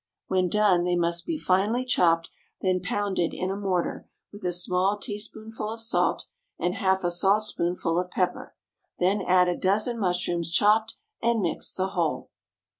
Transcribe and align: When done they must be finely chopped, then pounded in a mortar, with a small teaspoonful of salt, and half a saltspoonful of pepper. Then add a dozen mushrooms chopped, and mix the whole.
When 0.29 0.49
done 0.49 0.83
they 0.83 0.95
must 0.95 1.27
be 1.27 1.37
finely 1.37 1.85
chopped, 1.85 2.31
then 2.59 2.79
pounded 2.81 3.35
in 3.35 3.51
a 3.51 3.55
mortar, 3.55 4.09
with 4.33 4.43
a 4.43 4.51
small 4.51 4.97
teaspoonful 4.97 5.69
of 5.69 5.79
salt, 5.79 6.25
and 6.57 6.73
half 6.73 7.03
a 7.03 7.11
saltspoonful 7.11 7.99
of 7.99 8.09
pepper. 8.09 8.55
Then 8.97 9.21
add 9.21 9.47
a 9.47 9.55
dozen 9.55 9.99
mushrooms 9.99 10.51
chopped, 10.51 10.95
and 11.21 11.39
mix 11.39 11.71
the 11.75 11.89
whole. 11.89 12.31